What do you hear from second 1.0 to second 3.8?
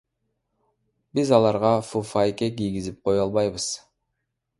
Биз аларга фуфайке кийгизип кое албайбыз.